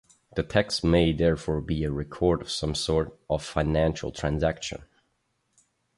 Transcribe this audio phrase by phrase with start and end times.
[0.35, 4.81] The text may therefore be a record of some sort of financial transaction.